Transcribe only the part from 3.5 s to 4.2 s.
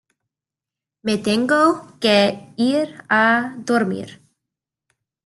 dormir.